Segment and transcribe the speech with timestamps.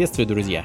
[0.00, 0.64] Приветствую, друзья!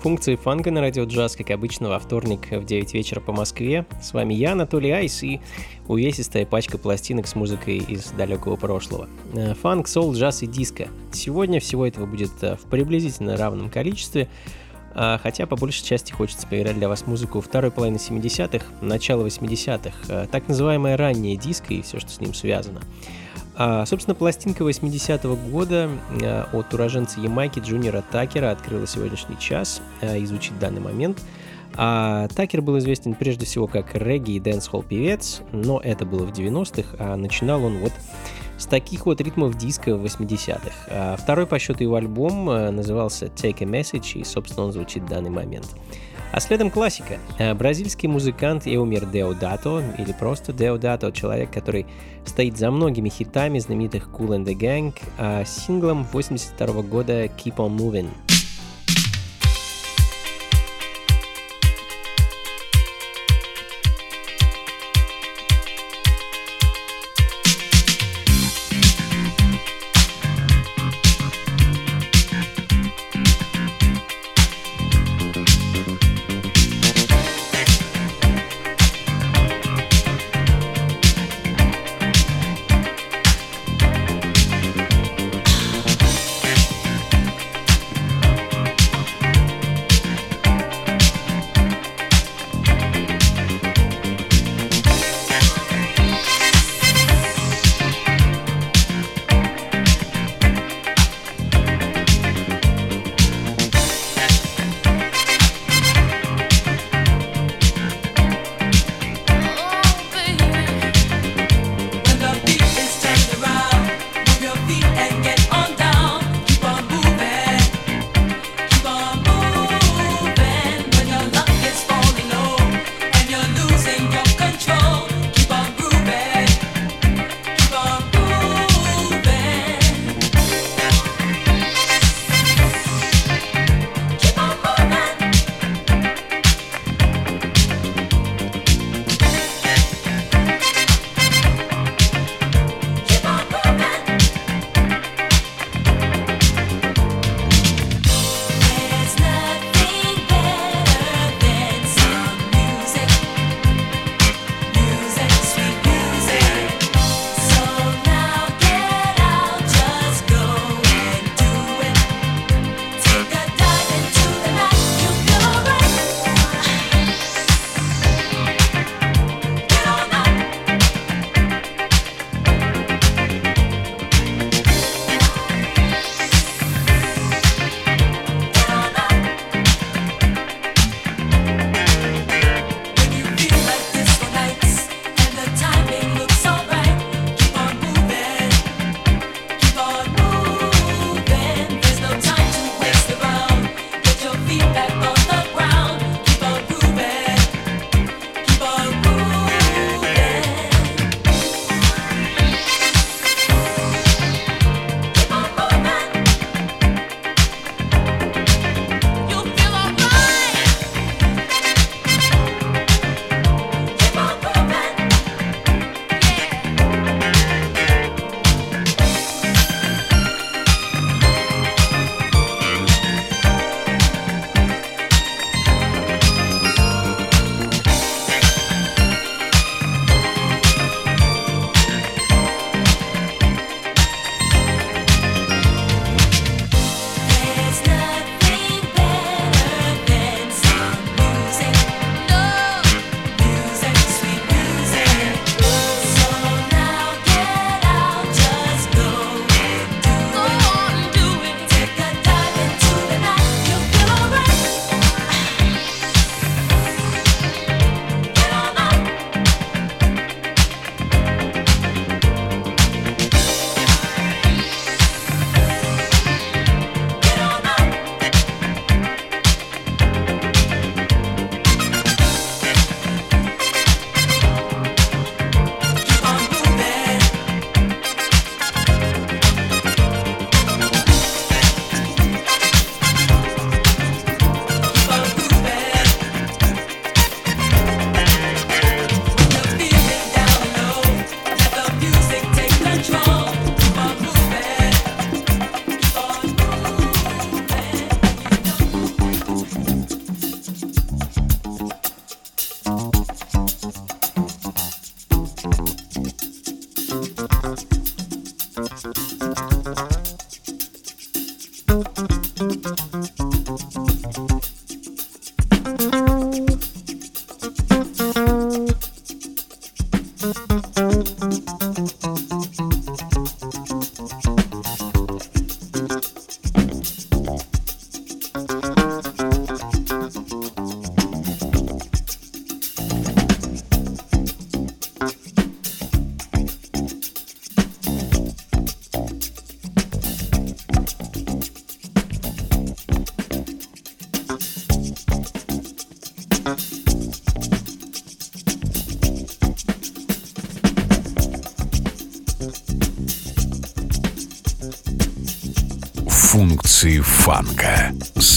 [0.00, 3.84] Функции фанка на радио джаз, как обычно, во вторник в 9 вечера по Москве.
[4.00, 5.42] С вами я, Анатолий Айс, и
[5.86, 9.06] увесистая пачка пластинок с музыкой из далекого прошлого.
[9.34, 10.88] Э, фанк, соул, джаз и диско.
[11.12, 14.30] Сегодня всего этого будет э, в приблизительно равном количестве,
[14.94, 19.92] а, хотя по большей части хочется поиграть для вас музыку второй половины 70-х, начала 80-х,
[20.08, 22.80] э, так называемое раннее диско и все, что с ним связано.
[23.62, 25.90] А, собственно, пластинка 80-го года
[26.22, 31.22] а, от уроженца Ямайки Джуниора Такера открыла сегодняшний час а, и звучит данный момент.
[31.74, 36.32] А Такер был известен прежде всего как регги и дэнс-холл певец, но это было в
[36.32, 37.92] 90-х, а начинал он вот
[38.56, 40.72] с таких вот ритмов диска в 80-х.
[40.88, 45.06] А второй по счету его альбом назывался Take a Message, и, собственно, он звучит в
[45.06, 45.66] данный момент.
[46.32, 47.18] А следом классика.
[47.38, 51.86] Э, бразильский музыкант Эумир Деодато, или просто Деодато, человек, который
[52.24, 57.76] стоит за многими хитами знаменитых Cool and the Gang, а синглом 82 года Keep on
[57.76, 58.08] Moving.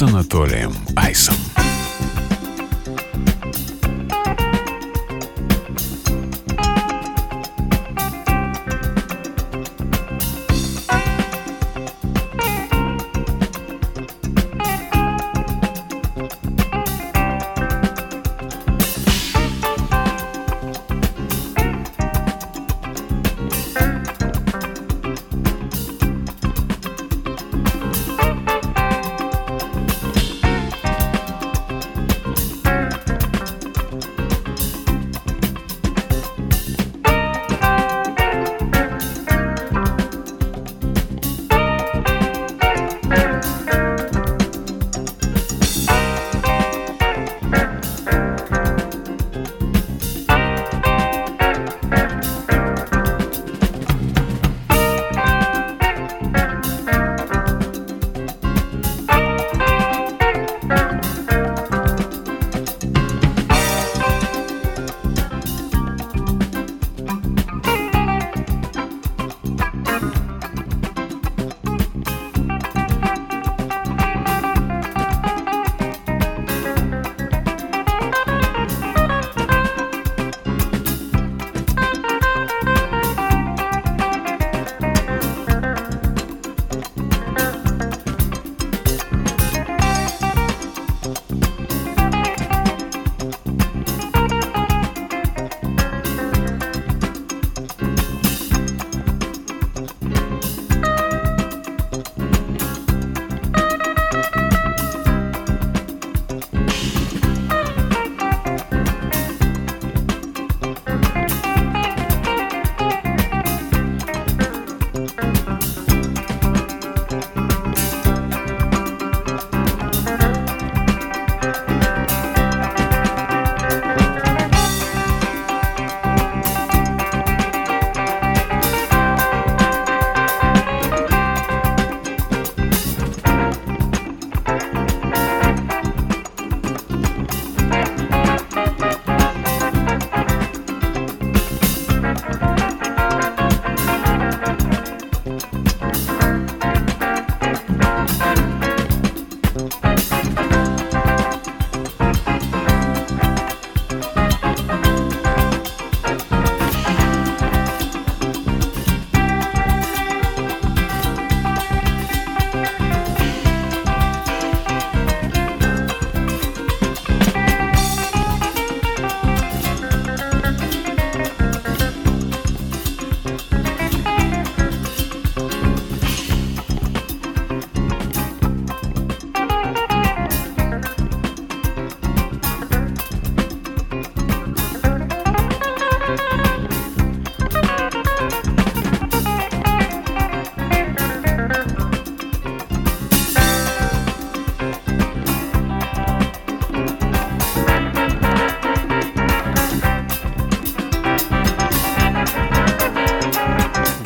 [0.04, 1.36] Анатолием Айсом.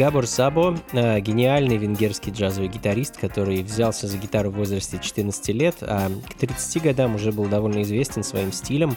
[0.07, 5.75] Габор Сабо э,– гениальный венгерский джазовый гитарист, который взялся за гитару в возрасте 14 лет,
[5.81, 8.95] а к 30 годам уже был довольно известен своим стилем,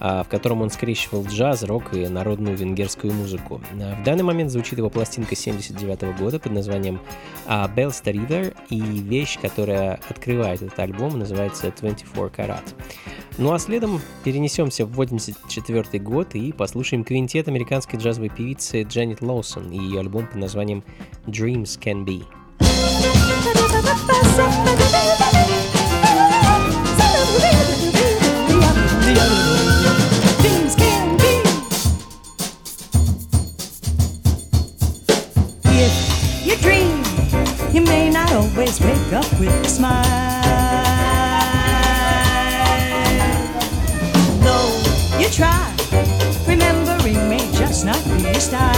[0.00, 3.60] в котором он скрещивал джаз, рок и народную венгерскую музыку.
[3.80, 7.00] А, в данный момент звучит его пластинка 79 года под названием
[7.46, 12.62] Bellster River, и вещь, которая открывает этот альбом, называется 24 Karat.
[13.38, 19.70] Ну а следом перенесемся в 84 год и послушаем квинтет американской джазовой певицы Дженнет Лоусон
[19.70, 20.82] и ее альбом под названием
[21.26, 22.24] Dreams Can Be.
[29.10, 29.67] If
[38.68, 40.04] always wake up with a smile.
[44.44, 45.74] Though you try,
[46.46, 48.68] remembering may just not be your style.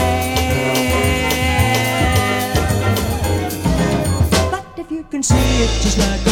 [4.51, 6.30] But if you can see it just like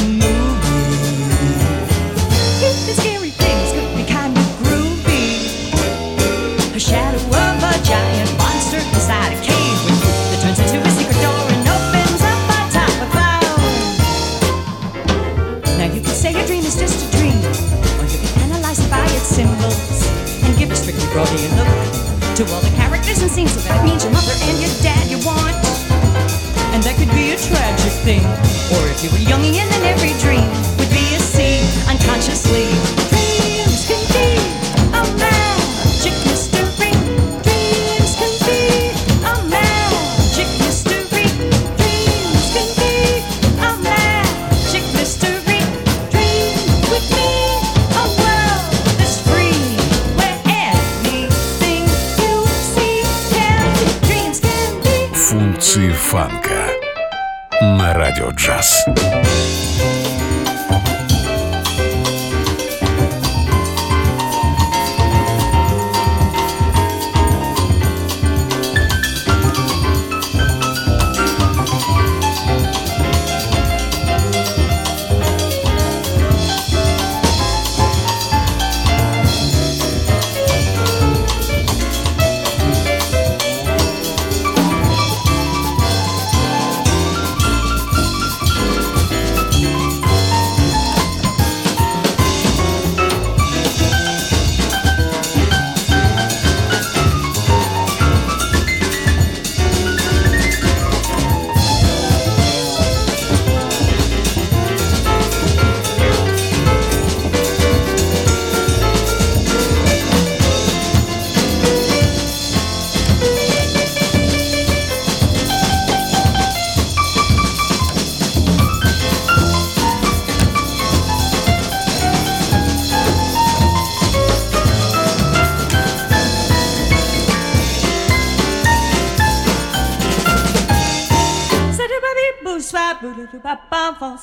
[22.38, 23.50] to all the characters and scenes.
[23.50, 25.59] So that it means your mother and your dad you want.
[26.71, 28.23] And that could be a tragic thing.
[28.78, 30.47] Or if you were youngie and then every dream
[30.78, 32.77] would be a scene unconsciously.
[55.58, 56.70] Функции фанка
[57.60, 58.86] на радио джаз.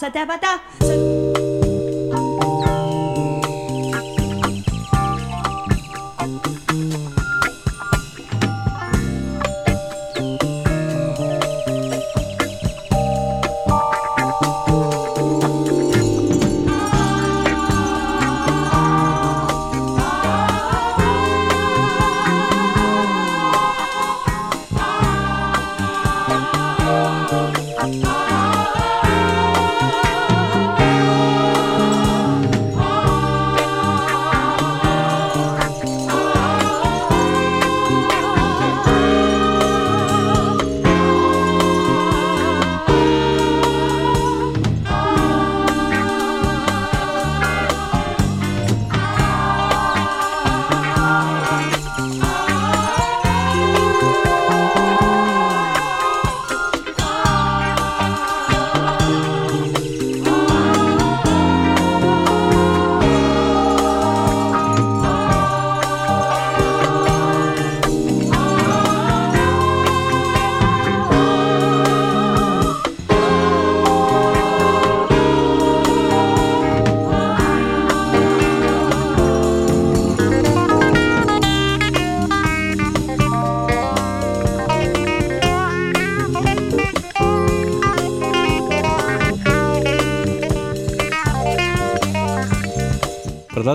[0.06, 0.75] さてまた。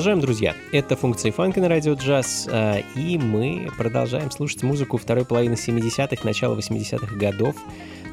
[0.00, 0.54] Продолжаем, друзья.
[0.72, 6.24] Это функции фанка на радио джаз, а, и мы продолжаем слушать музыку второй половины 70-х,
[6.24, 7.54] начала 80-х годов,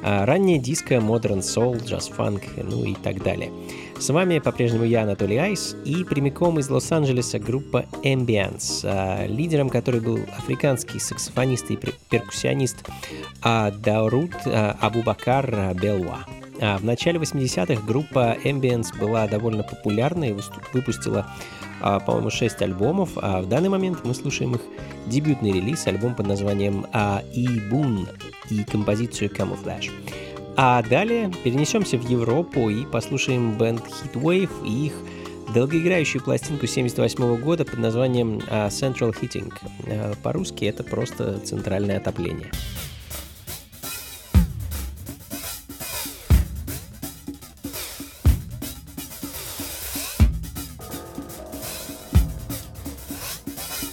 [0.03, 3.53] а, ранняя диско, модерн соул, джаз-фанк, ну и так далее.
[3.97, 10.01] С вами по-прежнему я, Анатолий Айс, и прямиком из Лос-Анджелеса группа Ambience, а, лидером которой
[10.01, 12.83] был африканский саксофонист и пер- перкуссионист
[13.41, 16.25] Даурут Абубакар Белва.
[16.59, 20.35] А В начале 80-х группа Ambience была довольно популярна и
[20.73, 21.27] выпустила,
[21.79, 24.61] по-моему, 6 альбомов, а в данный момент мы слушаем их
[25.05, 28.07] дебютный релиз, альбом под названием а, «И-Бун»
[28.49, 29.91] и композицию «Camouflage».
[30.55, 34.93] А далее перенесемся в Европу и послушаем бенд Heatwave и их
[35.53, 39.53] долгоиграющую пластинку 78 года под названием а, Central Heating.
[39.87, 42.51] А, По-русски это просто центральное отопление.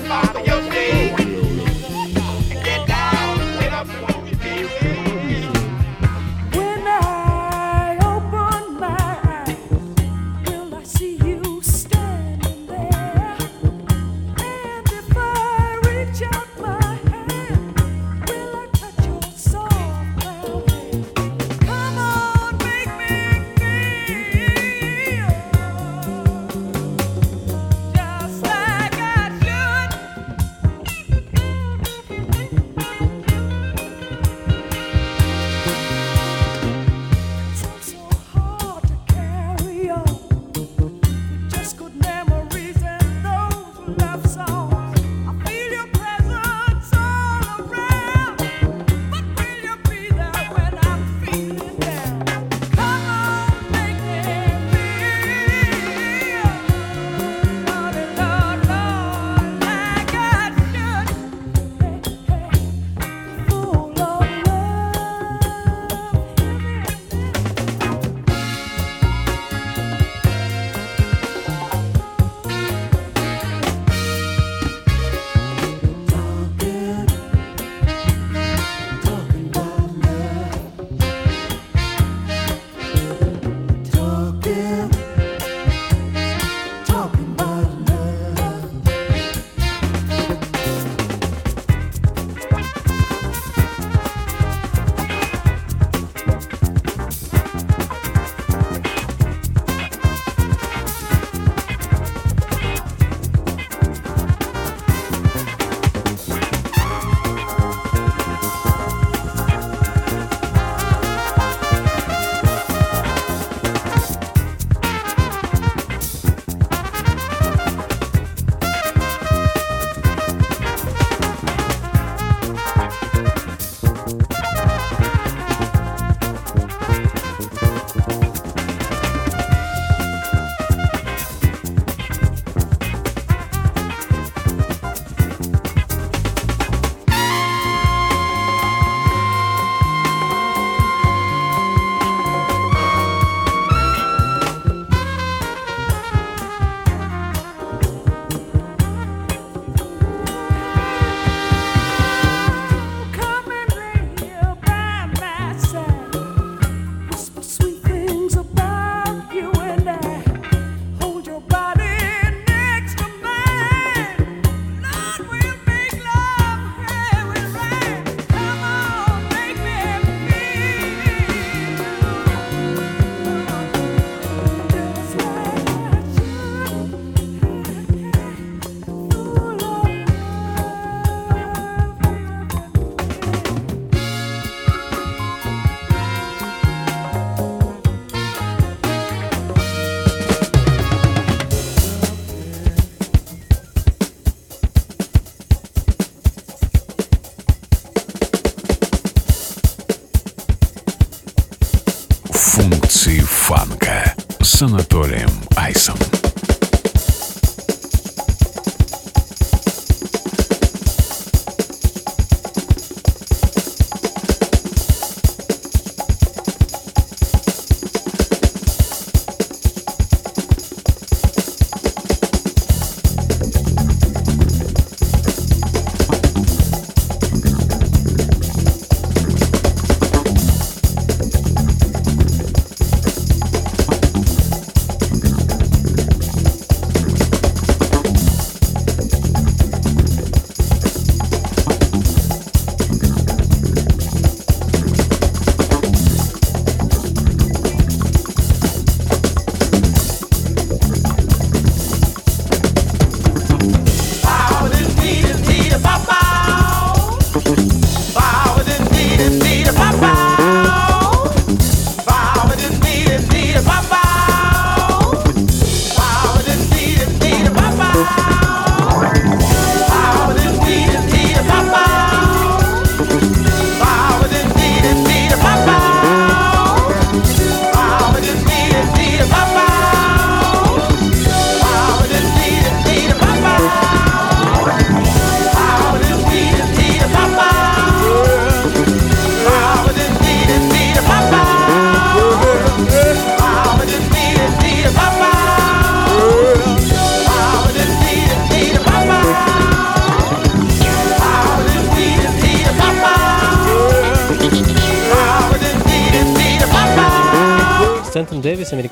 [0.00, 0.27] Yeah.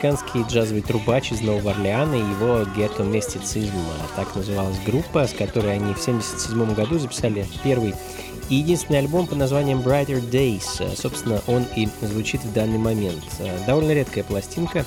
[0.07, 5.75] Американский джазовый трубач из Нового Орлеана, и его гетто-мистицизм, а так называлась группа, с которой
[5.75, 7.92] они в 1977 году записали первый
[8.49, 10.95] и единственный альбом под названием Brighter Days.
[10.97, 13.25] Собственно, он и звучит в данный момент.
[13.66, 14.87] Довольно редкая пластинка,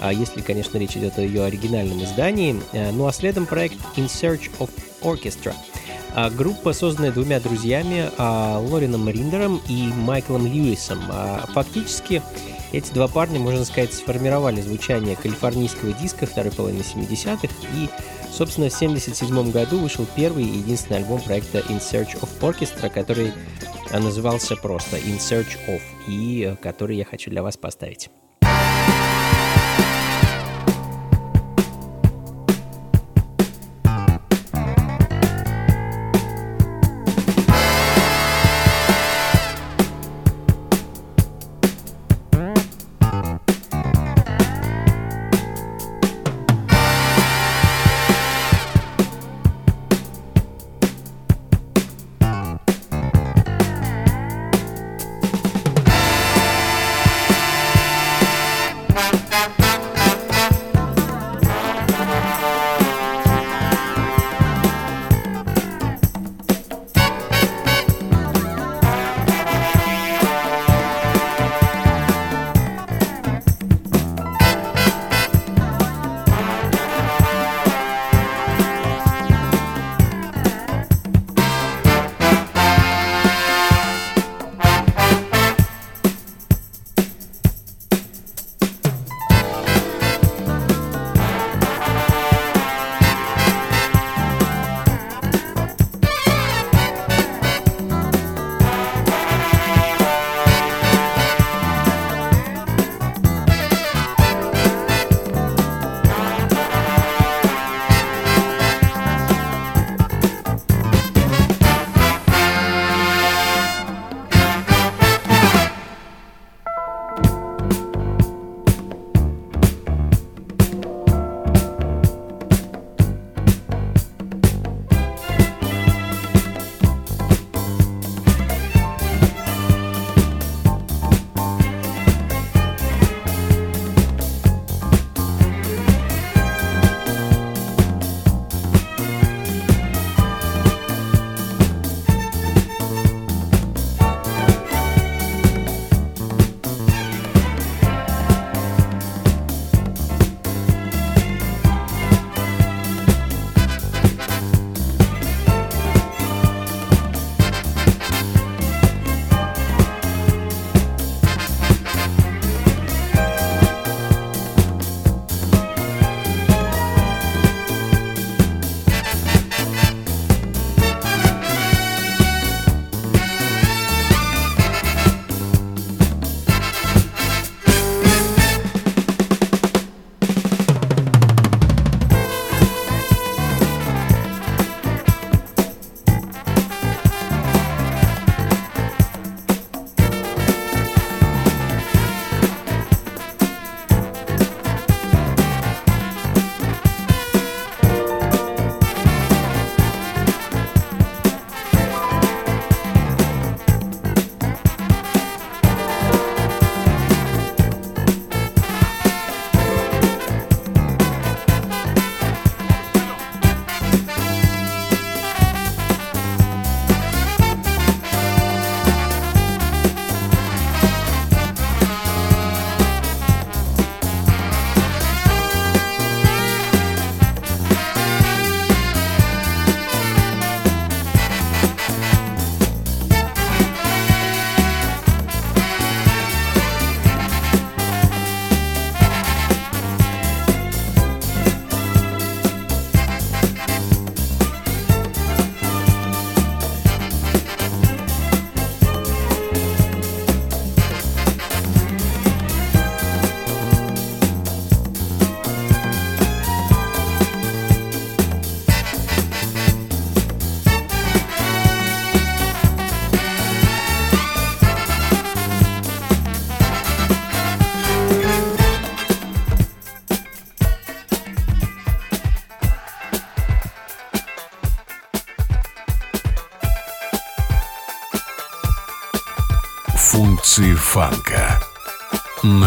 [0.00, 2.60] а если, конечно, речь идет о ее оригинальном издании.
[2.92, 4.68] Ну а следом проект In Search of
[5.00, 5.54] Orchestra.
[6.14, 11.00] А, Группа, созданная двумя друзьями, а, Лорином Риндером и Майклом Льюисом.
[11.54, 12.22] Фактически,
[12.72, 17.88] эти два парня, можно сказать, сформировали звучание калифорнийского диска второй половины 70-х, и,
[18.30, 23.32] собственно, в 1977 году вышел первый и единственный альбом проекта In Search of Orchestra, который
[23.90, 28.10] а, назывался просто In Search of, и э, который я хочу для вас поставить.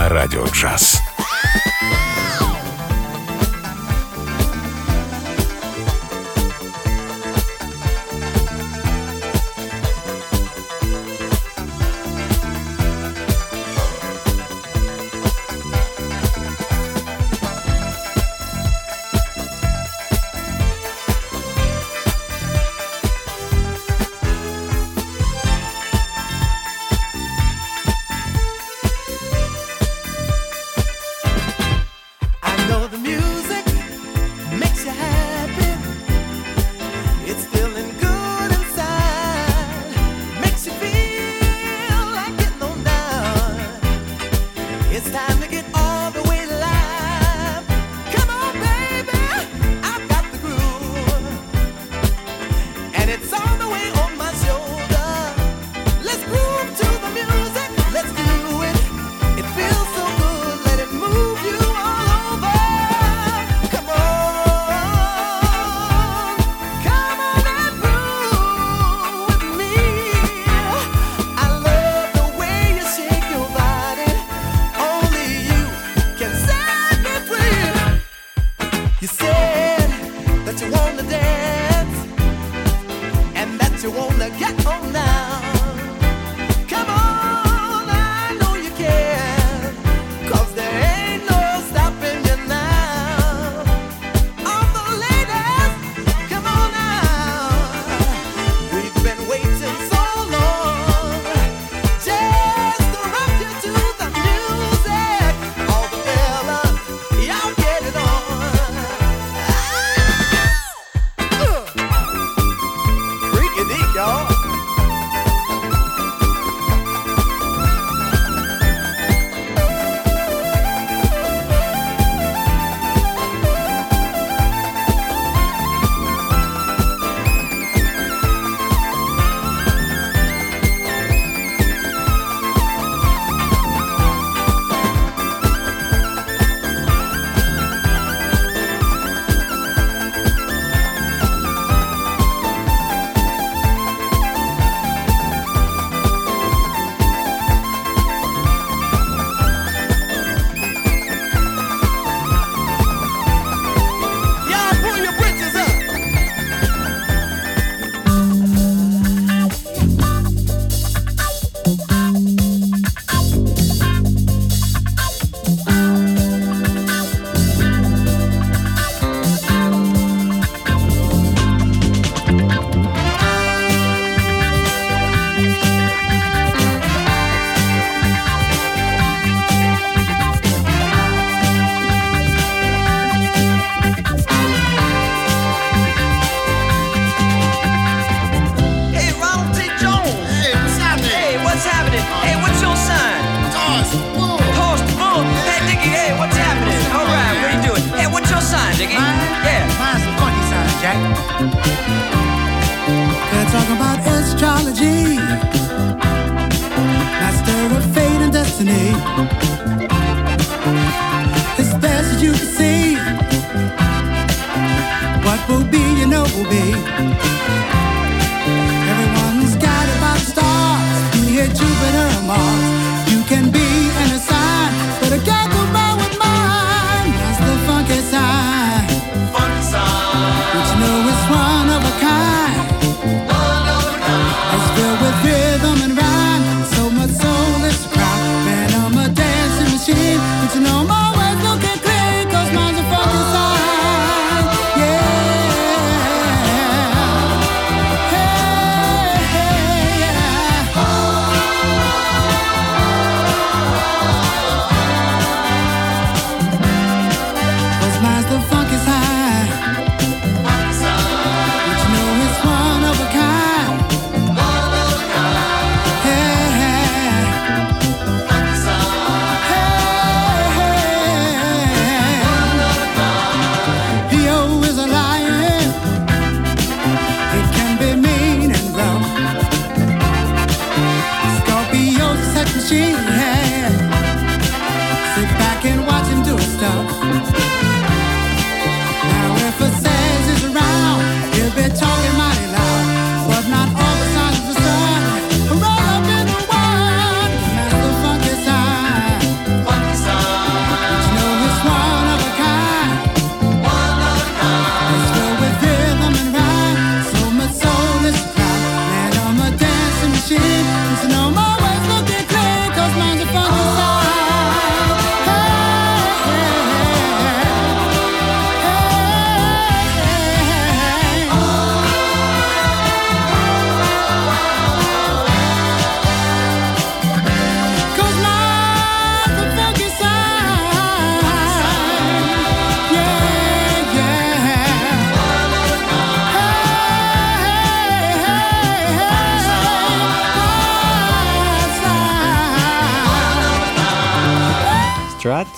[0.02, 1.01] На радио джаз.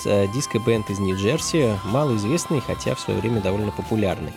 [0.06, 4.32] Э, диско-бенд из Нью-Джерси, малоизвестный, хотя в свое время довольно популярный.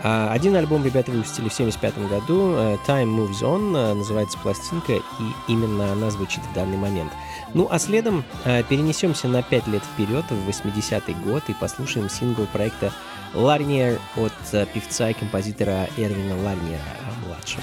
[0.00, 4.92] А, один альбом ребята выпустили в 75 году, э, Time Moves On, э, называется пластинка,
[4.92, 5.02] и
[5.48, 7.10] именно она звучит в данный момент.
[7.54, 12.92] Ну а следом перенесемся на 5 лет вперед, в 80-й год, и послушаем сингл проекта
[13.34, 14.32] Ларниер от
[14.72, 17.62] певца и композитора Эрвина Ларниера-младшего.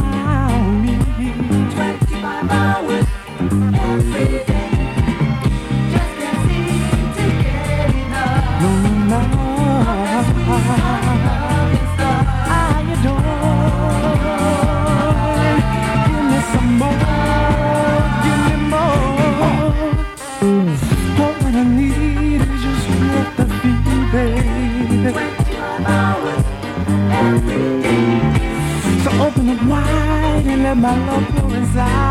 [30.71, 32.01] where my love will reside.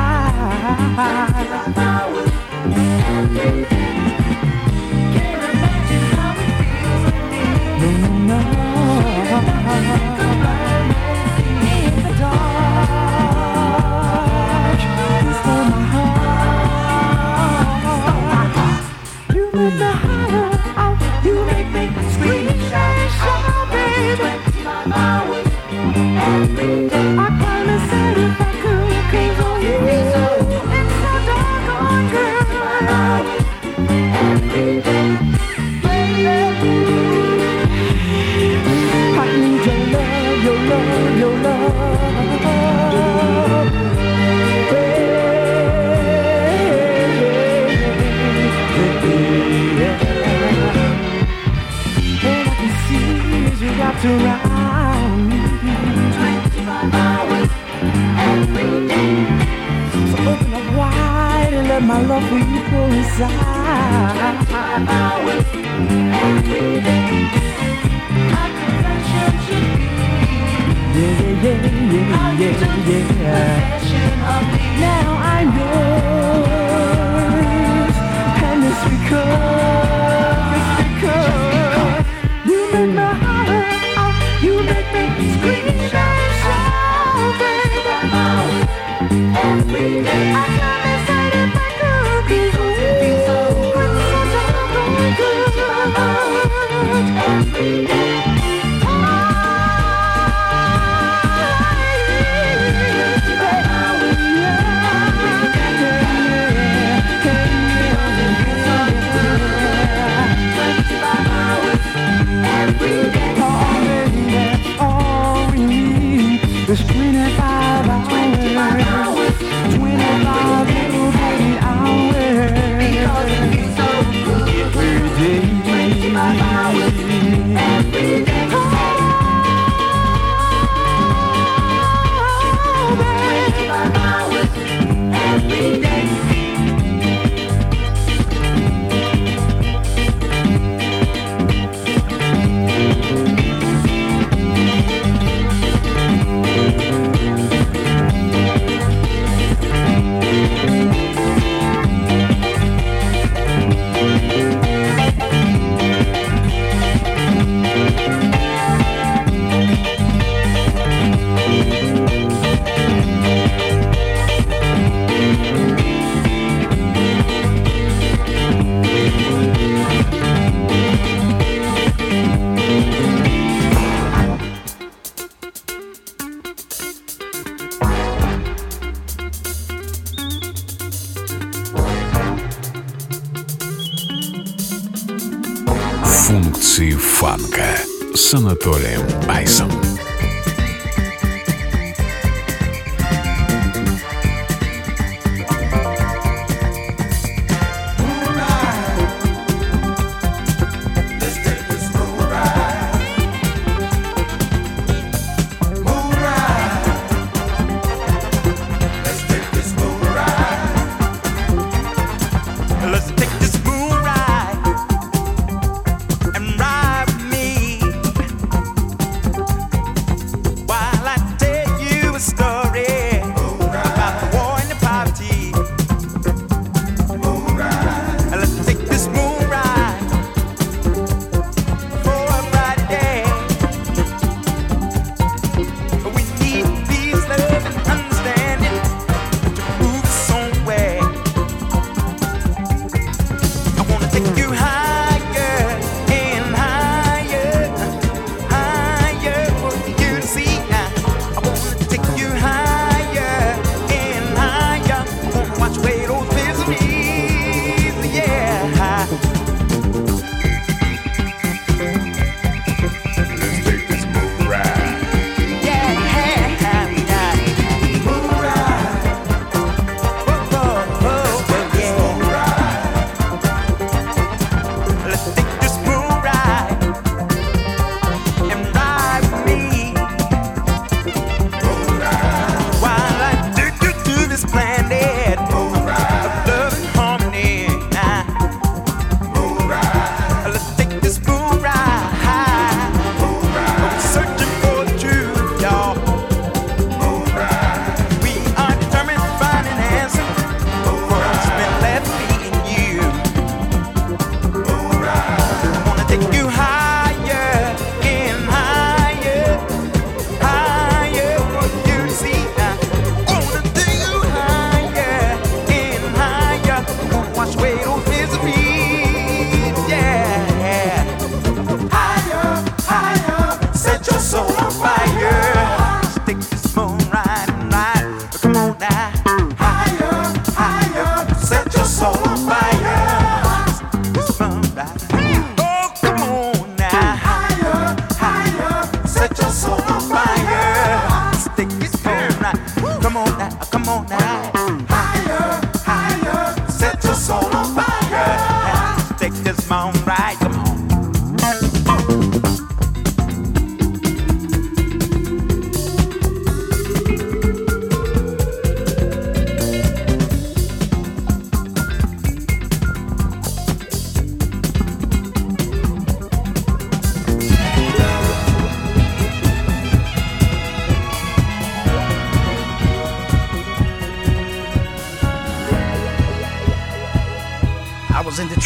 [188.31, 188.99] с Анатолием.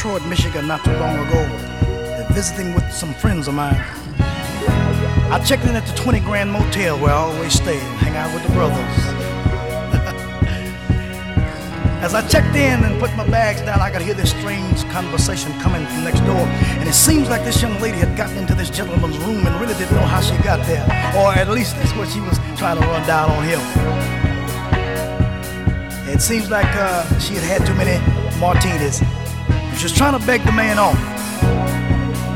[0.04, 1.48] Detroit, Michigan not too long ago,
[2.34, 3.82] visiting with some friends of mine.
[5.32, 8.30] I checked in at the 20 Grand Motel where I always stay and hang out
[8.34, 8.76] with the brothers.
[12.04, 15.58] As I checked in and put my bags down, I could hear this strange conversation
[15.60, 16.44] coming from next door.
[16.76, 19.72] And it seems like this young lady had gotten into this gentleman's room and really
[19.78, 20.84] didn't know how she got there.
[21.16, 23.60] Or at least that's what she was trying to run down on him.
[26.12, 27.98] It seems like uh, she had had too many
[28.38, 29.00] martinis.
[29.84, 30.96] Was trying to beg the man off.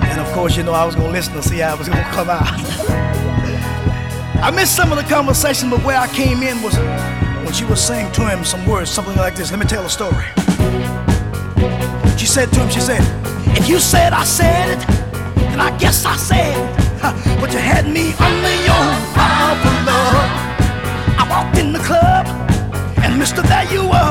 [0.05, 1.89] And of course, you know, I was going to listen to see how it was
[1.89, 2.45] going to come out.
[4.45, 7.81] I missed some of the conversation, but where I came in was when she was
[7.81, 9.51] saying to him some words, something like this.
[9.51, 10.27] Let me tell a story.
[12.19, 13.01] She said to him, she said,
[13.57, 14.87] If you said I said it,
[15.37, 17.41] then I guess I said it.
[17.41, 18.85] But you had me under your
[19.17, 20.29] powerful love.
[21.17, 22.27] I walked in the club,
[23.03, 24.08] and mister, there you were.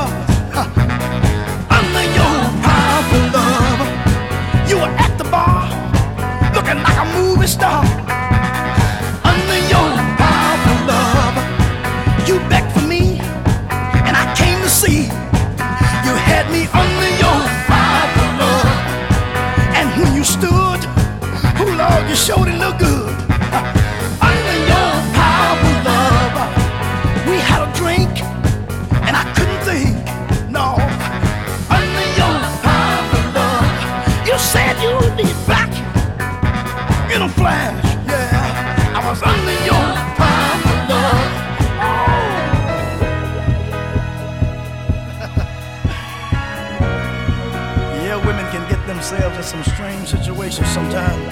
[49.48, 51.22] Some strange situations sometimes.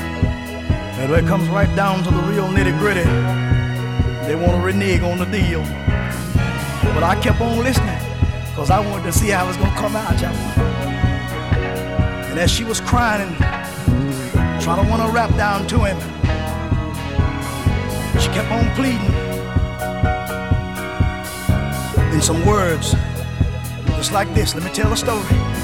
[0.99, 3.05] And when it comes right down to the real nitty gritty,
[4.27, 5.61] they want to renege on the deal.
[6.95, 7.99] But I kept on listening
[8.49, 10.33] because I wanted to see how it was going to come out, y'all.
[12.31, 16.01] And as she was crying and trying to want to rap down to him,
[18.19, 19.13] she kept on pleading
[22.15, 22.95] in some words,
[23.89, 24.55] just like this.
[24.55, 25.56] Let me tell a story.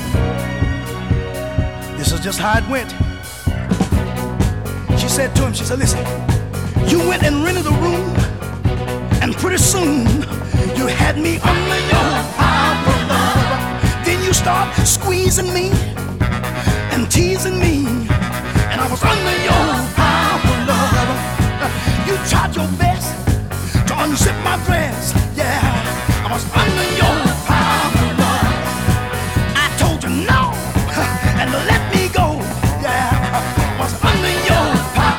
[2.23, 2.89] Just how it went.
[4.97, 5.99] She said to him, she said, listen,
[6.87, 8.15] you went and rented a room,
[9.21, 10.07] and pretty soon
[10.77, 12.11] you had me under your
[13.11, 14.05] love.
[14.07, 15.71] Then you start squeezing me
[16.93, 17.87] and teasing me,
[18.71, 19.67] and I was under your
[19.99, 22.07] powerful love.
[22.07, 23.11] You tried your best
[23.89, 25.59] to unzip my dress, yeah.
[26.25, 27.32] I was under your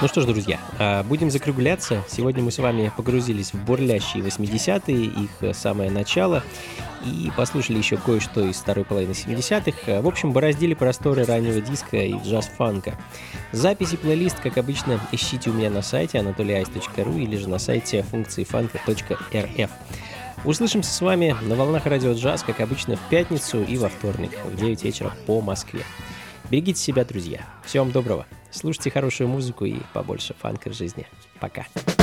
[0.04, 2.04] Ну что ж, друзья, а, будем закругляться.
[2.10, 6.44] Сегодня мы с вами погрузились в бурлящие 80-е, их э, самое начало,
[7.06, 9.78] и послушали еще кое-что из второй половины 70-х.
[9.88, 13.00] А, В общем, бороздили просторы раннего диска и джаз-фанка.
[13.54, 18.44] Записи плейлист, как обычно, ищите у меня на сайте anatolyice.ru или же на сайте функции
[18.44, 19.72] фанка.рф.
[20.44, 24.58] Услышимся с вами на волнах радио джаз, как обычно, в пятницу и во вторник в
[24.58, 25.86] 9 вечера по Москве.
[26.54, 27.48] Берегите себя, друзья.
[27.66, 28.28] Всем доброго.
[28.52, 31.08] Слушайте хорошую музыку и побольше фанка в жизни.
[31.40, 31.66] Пока.
[31.88, 32.03] I